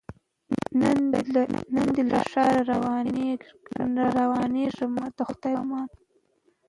[1.73, 2.61] نن دي له ښاره
[4.19, 5.87] روانېږمه د خدای په امان